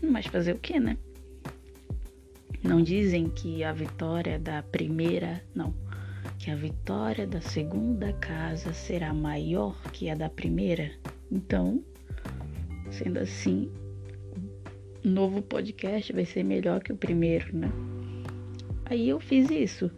Mas 0.02 0.28
fazer 0.28 0.54
o 0.54 0.60
que, 0.60 0.80
né? 0.80 0.98
Não 2.64 2.82
dizem 2.82 3.30
que 3.30 3.64
a 3.64 3.72
vitória 3.72 4.38
da 4.38 4.62
primeira, 4.64 5.44
não, 5.56 5.74
que 6.48 6.52
a 6.52 6.56
vitória 6.56 7.28
da 7.28 7.42
segunda 7.42 8.14
casa 8.14 8.72
será 8.72 9.14
maior 9.14 9.76
que 9.92 10.10
a 10.10 10.16
da 10.16 10.30
primeira. 10.30 10.90
Então, 11.30 11.84
Sendo 12.90 13.20
assim, 13.20 13.70
o 15.04 15.10
novo 15.10 15.42
podcast 15.42 16.14
vai 16.14 16.24
ser 16.24 16.44
melhor 16.44 16.82
que 16.82 16.94
o 16.94 16.96
primeiro, 16.96 17.54
né? 17.54 17.70
Aí 18.86 19.10
eu 19.10 19.20
fiz 19.20 19.50
isso. 19.50 19.92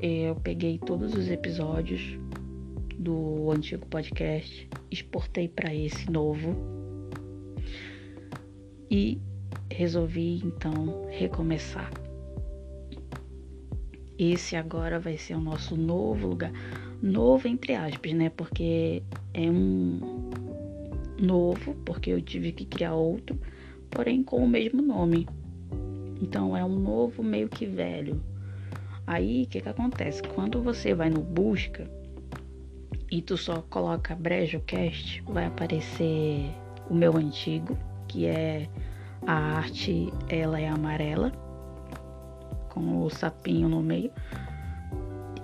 Eu 0.00 0.36
peguei 0.36 0.78
todos 0.78 1.12
os 1.12 1.28
episódios 1.28 2.16
do 2.96 3.50
antigo 3.50 3.84
podcast, 3.86 4.68
exportei 4.92 5.48
para 5.48 5.74
esse 5.74 6.08
novo 6.08 6.54
e 8.88 9.20
resolvi 9.72 10.40
então 10.44 11.08
recomeçar. 11.10 12.03
Esse 14.18 14.56
agora 14.56 14.98
vai 14.98 15.16
ser 15.16 15.34
o 15.34 15.40
nosso 15.40 15.76
novo 15.76 16.28
lugar. 16.28 16.52
Novo 17.02 17.48
entre 17.48 17.74
aspas, 17.74 18.12
né? 18.12 18.30
Porque 18.30 19.02
é 19.32 19.50
um 19.50 20.30
novo, 21.20 21.74
porque 21.84 22.10
eu 22.10 22.20
tive 22.20 22.52
que 22.52 22.64
criar 22.64 22.94
outro, 22.94 23.38
porém 23.90 24.22
com 24.22 24.36
o 24.36 24.48
mesmo 24.48 24.82
nome. 24.82 25.26
Então 26.20 26.56
é 26.56 26.64
um 26.64 26.78
novo 26.78 27.22
meio 27.22 27.48
que 27.48 27.66
velho. 27.66 28.20
Aí 29.06 29.42
o 29.42 29.46
que, 29.46 29.60
que 29.60 29.68
acontece? 29.68 30.22
Quando 30.22 30.62
você 30.62 30.94
vai 30.94 31.10
no 31.10 31.20
busca 31.20 31.90
e 33.10 33.20
tu 33.20 33.36
só 33.36 33.62
coloca 33.68 34.14
BrejoCast, 34.14 35.22
vai 35.26 35.46
aparecer 35.46 36.50
o 36.88 36.94
meu 36.94 37.16
antigo, 37.16 37.76
que 38.08 38.26
é 38.26 38.68
a 39.26 39.32
arte, 39.32 40.12
ela 40.28 40.58
é 40.60 40.68
amarela, 40.68 41.32
com 42.74 43.02
o 43.02 43.08
sapinho 43.08 43.68
no 43.68 43.80
meio. 43.80 44.10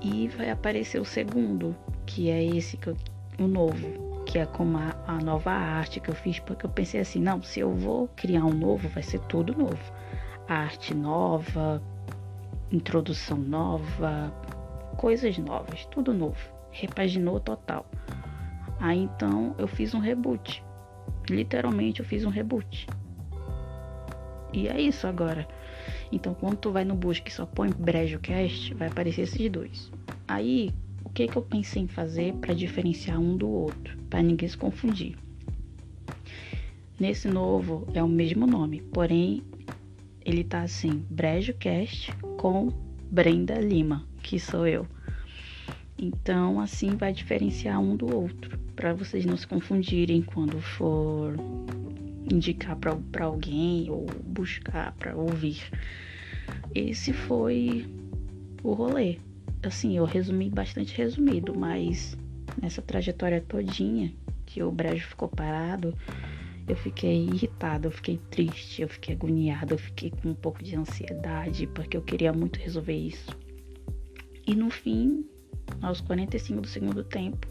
E 0.02 0.28
vai 0.28 0.50
aparecer 0.50 1.00
o 1.00 1.04
segundo, 1.04 1.76
que 2.04 2.28
é 2.28 2.42
esse 2.44 2.76
que 2.76 2.88
eu, 2.88 2.96
o 3.38 3.46
novo, 3.46 4.22
que 4.26 4.38
é 4.38 4.46
com 4.46 4.76
a, 4.76 4.94
a 5.06 5.18
nova 5.18 5.50
arte 5.50 6.00
que 6.00 6.08
eu 6.08 6.14
fiz, 6.14 6.38
porque 6.40 6.66
eu 6.66 6.70
pensei 6.70 7.00
assim, 7.00 7.20
não, 7.20 7.42
se 7.42 7.60
eu 7.60 7.72
vou 7.74 8.08
criar 8.16 8.44
um 8.44 8.52
novo, 8.52 8.88
vai 8.88 9.02
ser 9.02 9.20
tudo 9.20 9.56
novo. 9.56 9.80
Arte 10.48 10.94
nova, 10.94 11.82
introdução 12.72 13.38
nova, 13.38 14.32
coisas 14.96 15.38
novas, 15.38 15.84
tudo 15.86 16.12
novo. 16.12 16.38
Repaginou 16.70 17.38
total. 17.38 17.86
Aí 18.80 18.98
então 18.98 19.54
eu 19.58 19.68
fiz 19.68 19.94
um 19.94 19.98
reboot. 19.98 20.64
Literalmente 21.28 22.00
eu 22.00 22.06
fiz 22.06 22.24
um 22.24 22.30
reboot. 22.30 22.86
E 24.52 24.68
é 24.68 24.80
isso 24.80 25.06
agora. 25.06 25.46
Então 26.12 26.34
quando 26.34 26.56
tu 26.56 26.70
vai 26.70 26.84
no 26.84 26.94
busca 26.94 27.28
e 27.28 27.32
só 27.32 27.46
põe 27.46 27.70
BrejoCast, 27.70 28.74
vai 28.74 28.88
aparecer 28.88 29.22
esses 29.22 29.50
dois. 29.50 29.90
Aí, 30.26 30.72
o 31.04 31.10
que 31.10 31.26
que 31.26 31.36
eu 31.36 31.42
pensei 31.42 31.82
em 31.82 31.88
fazer 31.88 32.34
para 32.34 32.54
diferenciar 32.54 33.18
um 33.18 33.36
do 33.36 33.48
outro, 33.48 33.96
para 34.08 34.22
ninguém 34.22 34.48
se 34.48 34.56
confundir? 34.56 35.16
Nesse 36.98 37.28
novo 37.28 37.86
é 37.94 38.02
o 38.02 38.08
mesmo 38.08 38.46
nome, 38.46 38.82
porém 38.92 39.42
ele 40.24 40.44
tá 40.44 40.62
assim, 40.62 41.04
BrejoCast 41.08 42.12
com 42.36 42.68
Brenda 43.10 43.54
Lima, 43.54 44.06
que 44.22 44.38
sou 44.38 44.66
eu. 44.66 44.86
Então, 45.98 46.60
assim 46.60 46.90
vai 46.90 47.12
diferenciar 47.12 47.80
um 47.80 47.96
do 47.96 48.14
outro, 48.14 48.58
para 48.76 48.94
vocês 48.94 49.24
não 49.24 49.36
se 49.36 49.46
confundirem 49.46 50.22
quando 50.22 50.60
for 50.60 51.34
indicar 52.30 52.76
para 52.76 53.24
alguém 53.24 53.90
ou 53.90 54.06
buscar 54.24 54.92
para 54.92 55.16
ouvir. 55.16 55.62
Esse 56.74 57.12
foi 57.12 57.86
o 58.62 58.72
rolê. 58.72 59.18
Assim, 59.62 59.96
eu 59.96 60.04
resumi 60.04 60.48
bastante 60.48 60.96
resumido, 60.96 61.54
mas 61.54 62.16
nessa 62.60 62.80
trajetória 62.80 63.44
todinha 63.46 64.12
que 64.46 64.62
o 64.62 64.70
brejo 64.70 65.06
ficou 65.06 65.28
parado, 65.28 65.94
eu 66.66 66.76
fiquei 66.76 67.24
irritada, 67.24 67.86
eu 67.86 67.90
fiquei 67.90 68.18
triste, 68.30 68.82
eu 68.82 68.88
fiquei 68.88 69.14
agoniada, 69.14 69.74
eu 69.74 69.78
fiquei 69.78 70.10
com 70.10 70.30
um 70.30 70.34
pouco 70.34 70.62
de 70.62 70.76
ansiedade, 70.76 71.66
porque 71.68 71.96
eu 71.96 72.02
queria 72.02 72.32
muito 72.32 72.58
resolver 72.58 72.96
isso. 72.96 73.36
E 74.46 74.54
no 74.54 74.70
fim, 74.70 75.24
aos 75.82 76.00
45 76.00 76.60
do 76.62 76.68
segundo 76.68 77.04
tempo, 77.04 77.46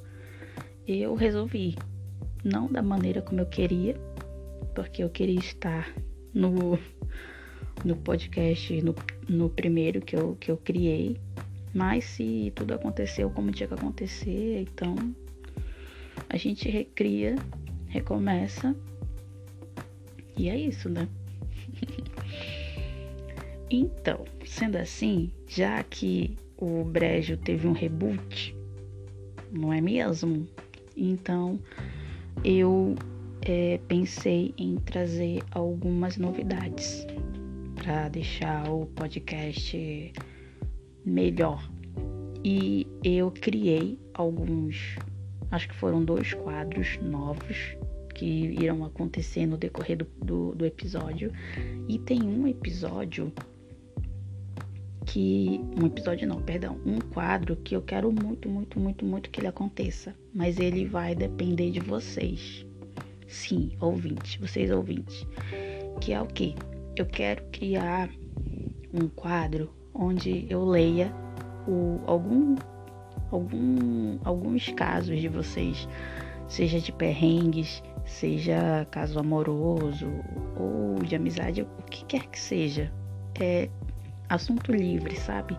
eu 0.87 1.13
resolvi. 1.15 1.77
Não 2.43 2.67
da 2.71 2.81
maneira 2.81 3.21
como 3.21 3.41
eu 3.41 3.45
queria, 3.45 3.95
porque 4.73 5.03
eu 5.03 5.09
queria 5.09 5.39
estar 5.39 5.93
no, 6.33 6.79
no 7.83 7.95
podcast, 7.97 8.81
no, 8.81 8.95
no 9.27 9.49
primeiro 9.49 10.01
que 10.01 10.15
eu, 10.15 10.35
que 10.39 10.51
eu 10.51 10.57
criei. 10.57 11.17
Mas 11.73 12.03
se 12.05 12.51
tudo 12.55 12.73
aconteceu 12.73 13.29
como 13.29 13.51
tinha 13.51 13.67
que 13.67 13.73
acontecer, 13.73 14.61
então 14.61 14.95
a 16.27 16.37
gente 16.37 16.69
recria, 16.69 17.35
recomeça 17.87 18.75
e 20.37 20.49
é 20.49 20.57
isso, 20.57 20.89
né? 20.89 21.07
então, 23.69 24.25
sendo 24.45 24.77
assim, 24.77 25.31
já 25.47 25.83
que 25.83 26.37
o 26.57 26.83
Brejo 26.83 27.37
teve 27.37 27.67
um 27.67 27.71
reboot, 27.71 28.55
não 29.51 29.73
é 29.73 29.81
mesmo? 29.81 30.47
Então, 30.95 31.59
eu 32.43 32.95
é, 33.45 33.79
pensei 33.87 34.53
em 34.57 34.75
trazer 34.77 35.41
algumas 35.51 36.17
novidades 36.17 37.05
para 37.75 38.09
deixar 38.09 38.69
o 38.69 38.85
podcast 38.87 40.13
melhor. 41.05 41.69
E 42.43 42.87
eu 43.03 43.31
criei 43.31 43.99
alguns, 44.13 44.97
acho 45.51 45.67
que 45.67 45.75
foram 45.75 46.03
dois 46.03 46.33
quadros 46.33 46.97
novos 47.01 47.75
que 48.15 48.25
irão 48.25 48.83
acontecer 48.83 49.45
no 49.45 49.57
decorrer 49.57 49.97
do, 49.97 50.07
do, 50.23 50.55
do 50.55 50.65
episódio. 50.65 51.31
E 51.87 51.97
tem 51.99 52.21
um 52.23 52.47
episódio 52.47 53.31
que. 55.05 55.61
Um 55.81 55.85
episódio 55.87 56.27
não, 56.27 56.41
perdão. 56.41 56.79
Um 56.85 56.99
quadro 56.99 57.55
que 57.55 57.75
eu 57.75 57.81
quero 57.81 58.11
muito, 58.11 58.49
muito, 58.49 58.79
muito, 58.79 59.05
muito 59.05 59.29
que 59.29 59.39
ele 59.39 59.47
aconteça. 59.47 60.13
Mas 60.33 60.59
ele 60.59 60.85
vai 60.85 61.15
depender 61.15 61.71
de 61.71 61.79
vocês. 61.79 62.65
Sim, 63.29 63.71
ouvintes, 63.79 64.37
vocês 64.37 64.71
ouvintes. 64.71 65.25
Que 66.01 66.13
é 66.13 66.21
o 66.21 66.25
que? 66.25 66.55
Eu 66.95 67.05
quero 67.05 67.43
criar 67.51 68.09
um 68.91 69.07
quadro 69.07 69.71
onde 69.93 70.47
eu 70.49 70.65
leia 70.65 71.13
o, 71.67 72.01
algum, 72.07 72.55
algum, 73.29 74.17
alguns 74.23 74.69
casos 74.69 75.21
de 75.21 75.27
vocês, 75.27 75.87
seja 76.47 76.79
de 76.79 76.91
perrengues, 76.91 77.83
seja 78.03 78.87
caso 78.89 79.19
amoroso 79.19 80.07
ou 80.57 80.95
de 81.03 81.15
amizade, 81.15 81.61
o 81.61 81.83
que 81.83 82.03
quer 82.05 82.25
que 82.25 82.39
seja. 82.39 82.91
É 83.39 83.69
assunto 84.27 84.71
livre, 84.71 85.15
sabe? 85.15 85.55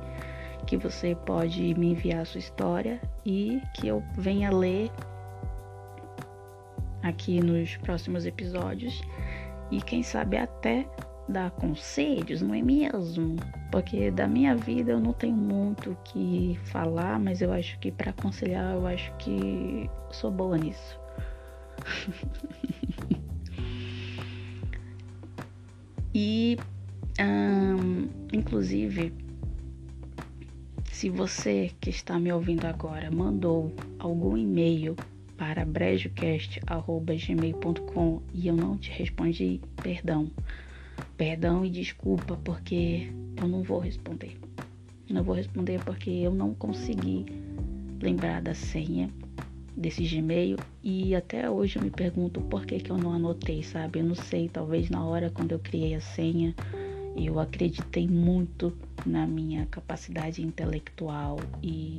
Que 0.66 0.76
você 0.76 1.14
pode 1.14 1.72
me 1.74 1.92
enviar 1.92 2.22
a 2.22 2.24
sua 2.24 2.40
história 2.40 3.00
e 3.24 3.62
que 3.76 3.86
eu 3.86 4.02
venha 4.18 4.50
ler 4.50 4.90
aqui 7.02 7.40
nos 7.40 7.76
próximos 7.78 8.26
episódios 8.26 9.02
e 9.70 9.80
quem 9.80 10.02
sabe 10.02 10.36
até 10.36 10.86
dar 11.28 11.50
conselhos, 11.52 12.42
não 12.42 12.54
é 12.54 12.60
mesmo? 12.60 13.36
Porque 13.70 14.10
da 14.10 14.26
minha 14.26 14.56
vida 14.56 14.90
eu 14.92 15.00
não 15.00 15.12
tenho 15.12 15.36
muito 15.36 15.92
o 15.92 15.96
que 16.04 16.58
falar, 16.64 17.20
mas 17.20 17.40
eu 17.40 17.52
acho 17.52 17.78
que 17.78 17.92
para 17.92 18.10
aconselhar 18.10 18.74
eu 18.74 18.86
acho 18.86 19.12
que 19.16 19.88
sou 20.10 20.30
boa 20.30 20.58
nisso. 20.58 20.98
e, 26.14 26.58
inclusive, 28.32 29.14
se 30.84 31.08
você 31.08 31.70
que 31.80 31.90
está 31.90 32.18
me 32.18 32.32
ouvindo 32.32 32.66
agora 32.66 33.10
mandou 33.10 33.72
algum 33.98 34.36
e-mail 34.36 34.96
para 35.40 35.64
brejocast.gmail.com 35.64 38.22
e 38.34 38.46
eu 38.46 38.54
não 38.54 38.76
te 38.76 38.90
respondi, 38.90 39.58
perdão. 39.82 40.30
Perdão 41.16 41.64
e 41.64 41.70
desculpa 41.70 42.38
porque 42.44 43.10
eu 43.38 43.48
não 43.48 43.62
vou 43.62 43.78
responder. 43.78 44.38
Não 45.08 45.22
vou 45.22 45.34
responder 45.34 45.82
porque 45.82 46.10
eu 46.10 46.34
não 46.34 46.52
consegui 46.52 47.24
lembrar 48.02 48.42
da 48.42 48.52
senha 48.52 49.08
desse 49.74 50.06
Gmail 50.06 50.58
e 50.82 51.14
até 51.14 51.48
hoje 51.48 51.76
eu 51.76 51.82
me 51.82 51.90
pergunto 51.90 52.42
por 52.42 52.66
que, 52.66 52.78
que 52.78 52.90
eu 52.90 52.98
não 52.98 53.14
anotei, 53.14 53.62
sabe? 53.62 54.00
Eu 54.00 54.04
não 54.04 54.14
sei, 54.14 54.46
talvez 54.46 54.90
na 54.90 55.02
hora 55.02 55.30
quando 55.30 55.52
eu 55.52 55.58
criei 55.58 55.94
a 55.94 56.02
senha 56.02 56.54
eu 57.16 57.40
acreditei 57.40 58.06
muito 58.06 58.76
na 59.06 59.26
minha 59.26 59.64
capacidade 59.66 60.42
intelectual 60.42 61.38
e, 61.62 61.96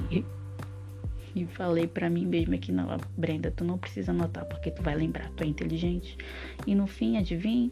e 1.35 1.45
falei 1.45 1.87
para 1.87 2.09
mim 2.09 2.25
mesma 2.25 2.57
que 2.57 2.71
não, 2.71 2.87
Brenda, 3.17 3.51
tu 3.51 3.63
não 3.63 3.77
precisa 3.77 4.11
anotar 4.11 4.45
porque 4.45 4.71
tu 4.71 4.81
vai 4.81 4.95
lembrar, 4.95 5.29
tu 5.31 5.43
é 5.43 5.47
inteligente. 5.47 6.17
E 6.65 6.75
no 6.75 6.87
fim, 6.87 7.17
adivinha? 7.17 7.71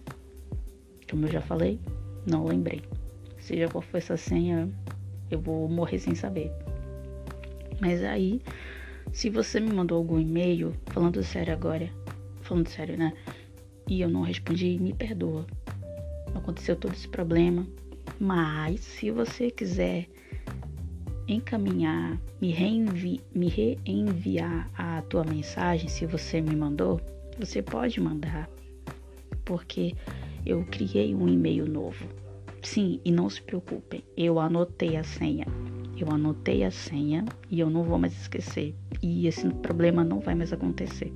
Como 1.10 1.26
eu 1.26 1.32
já 1.32 1.42
falei, 1.42 1.80
não 2.26 2.46
lembrei. 2.46 2.84
Seja 3.40 3.68
qual 3.68 3.82
for 3.82 3.98
essa 3.98 4.18
senha, 4.18 4.70
eu 5.32 5.40
vou 5.40 5.68
morrer 5.68 6.00
sem 6.00 6.16
saber. 6.16 6.52
Mas 7.82 8.04
aí 8.04 8.42
se 9.12 9.30
você 9.30 9.60
me 9.60 9.74
mandou 9.74 9.98
algum 9.98 10.20
e-mail, 10.20 10.74
falando 10.88 11.24
sério 11.24 11.52
agora, 11.52 11.90
falando 12.42 12.68
sério, 12.68 12.96
né? 12.96 13.14
E 13.88 14.02
eu 14.02 14.10
não 14.10 14.22
respondi, 14.22 14.78
me 14.78 14.94
perdoa. 14.94 15.48
Aconteceu 16.36 16.76
todo 16.76 16.94
esse 16.94 17.08
problema. 17.08 17.66
Mas 18.20 18.82
se 18.82 19.10
você 19.10 19.50
quiser 19.50 20.08
encaminhar, 21.34 22.20
me, 22.42 22.52
reenvi 22.52 23.22
me 23.34 23.48
reenviar 23.48 24.70
a 24.78 25.02
tua 25.04 25.24
mensagem, 25.24 25.88
se 25.88 26.06
você 26.06 26.42
me 26.42 26.56
mandou, 26.56 27.00
você 27.38 27.62
pode 27.62 28.00
mandar. 28.00 28.50
Porque 29.46 29.96
eu 30.46 30.66
criei 30.66 31.14
um 31.14 31.28
e-mail 31.28 31.68
novo. 31.68 32.06
Sim, 32.62 33.00
e 33.06 33.12
não 33.12 33.30
se 33.30 33.42
preocupem, 33.42 34.04
eu 34.18 34.40
anotei 34.40 34.98
a 34.98 35.04
senha. 35.04 35.46
Eu 35.98 36.10
anotei 36.12 36.64
a 36.64 36.72
senha 36.72 37.26
e 37.50 37.60
eu 37.60 37.70
não 37.70 37.84
vou 37.84 37.98
mais 37.98 38.14
esquecer. 38.14 38.74
E 39.02 39.28
esse 39.28 39.50
problema 39.50 40.04
não 40.04 40.20
vai 40.20 40.36
mais 40.36 40.54
acontecer. 40.54 41.14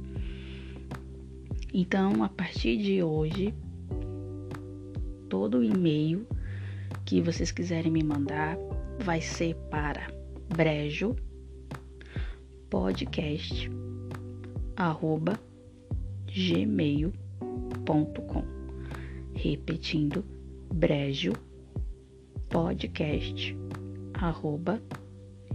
Então, 1.73 2.23
a 2.23 2.29
partir 2.29 2.77
de 2.77 3.01
hoje, 3.01 3.53
todo 5.29 5.63
e-mail 5.63 6.27
que 7.05 7.21
vocês 7.21 7.51
quiserem 7.51 7.91
me 7.91 8.03
mandar 8.03 8.57
vai 8.99 9.21
ser 9.21 9.55
para 9.69 10.07
brejo 10.55 11.15
podcast 12.69 13.69
arroba 14.75 15.39
gmail.com 16.27 17.13
repetindo 19.33 20.23
brejo 20.73 21.33
podcast 22.49 23.55
arroba 24.13 24.81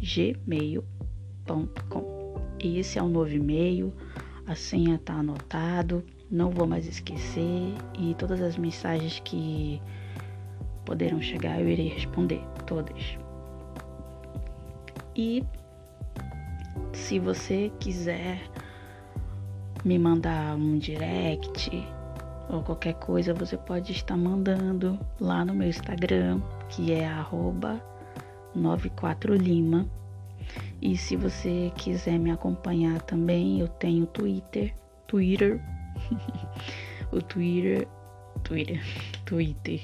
gmail.com 0.00 0.88
esse 2.60 2.98
é 2.98 3.02
o 3.02 3.08
novo 3.08 3.30
e-mail 3.30 3.92
a 4.46 4.54
senha 4.54 4.98
tá 4.98 5.14
anotado 5.14 6.04
não 6.30 6.50
vou 6.50 6.66
mais 6.66 6.86
esquecer 6.86 7.74
e 7.98 8.14
todas 8.14 8.40
as 8.40 8.56
mensagens 8.56 9.20
que 9.20 9.80
poderão 10.84 11.20
chegar 11.20 11.60
eu 11.60 11.68
irei 11.68 11.88
responder 11.88 12.40
todas 12.66 13.18
e 15.18 15.44
se 16.92 17.18
você 17.18 17.72
quiser 17.80 18.40
me 19.84 19.98
mandar 19.98 20.54
um 20.54 20.78
direct 20.78 21.70
ou 22.48 22.62
qualquer 22.62 22.94
coisa, 22.94 23.34
você 23.34 23.56
pode 23.56 23.90
estar 23.90 24.16
mandando 24.16 24.96
lá 25.20 25.44
no 25.44 25.54
meu 25.54 25.68
Instagram, 25.68 26.40
que 26.68 26.92
é 26.92 27.04
94lima. 28.56 29.88
E 30.80 30.96
se 30.96 31.16
você 31.16 31.72
quiser 31.76 32.16
me 32.16 32.30
acompanhar 32.30 33.02
também, 33.02 33.58
eu 33.58 33.66
tenho 33.66 34.06
Twitter, 34.06 34.72
Twitter, 35.08 35.60
o 37.10 37.20
Twitter, 37.20 37.88
Twitter, 38.44 38.80
Twitter 39.26 39.80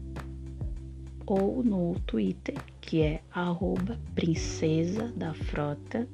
ou 1.26 1.64
no 1.64 1.98
Twitter, 2.06 2.54
que 2.80 3.02
é 3.02 3.20
arroba 3.32 3.98
Princesa 4.14 5.12
da 5.16 5.34
Frota, 5.34 6.06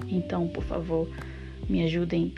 Então, 0.08 0.48
por 0.48 0.64
favor, 0.64 1.08
me 1.68 1.84
ajudem 1.84 2.34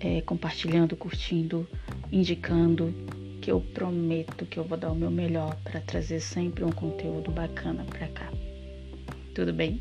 é, 0.00 0.22
compartilhando, 0.22 0.96
curtindo, 0.96 1.68
indicando 2.10 2.94
que 3.40 3.50
eu 3.50 3.60
prometo 3.60 4.44
que 4.46 4.58
eu 4.58 4.64
vou 4.64 4.76
dar 4.76 4.90
o 4.90 4.94
meu 4.94 5.10
melhor 5.10 5.56
para 5.64 5.80
trazer 5.80 6.20
sempre 6.20 6.62
um 6.64 6.70
conteúdo 6.70 7.30
bacana 7.30 7.84
para 7.84 8.06
cá. 8.08 8.30
Tudo 9.34 9.52
bem? 9.52 9.80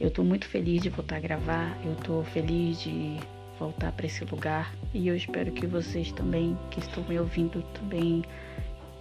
Eu 0.00 0.10
tô 0.10 0.22
muito 0.22 0.46
feliz 0.46 0.82
de 0.82 0.88
voltar 0.88 1.16
a 1.16 1.20
gravar, 1.20 1.78
eu 1.84 1.94
tô 1.96 2.22
feliz 2.22 2.80
de 2.80 3.18
voltar 3.58 3.92
para 3.92 4.06
esse 4.06 4.24
lugar 4.24 4.74
e 4.94 5.08
eu 5.08 5.16
espero 5.16 5.52
que 5.52 5.66
vocês 5.66 6.10
também 6.12 6.56
que 6.70 6.80
estão 6.80 7.04
me 7.04 7.18
ouvindo 7.18 7.62
também 7.74 8.22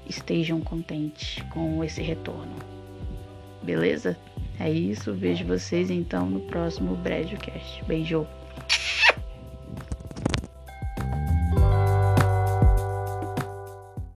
estejam 0.07 0.59
contentes 0.59 1.41
com 1.53 1.83
esse 1.83 2.01
retorno. 2.01 2.55
Beleza? 3.63 4.17
É 4.59 4.69
isso, 4.69 5.13
vejo 5.13 5.45
vocês 5.45 5.89
então 5.89 6.29
no 6.29 6.41
próximo 6.41 6.95
BrejoCast. 6.97 7.83
Beijo! 7.85 8.27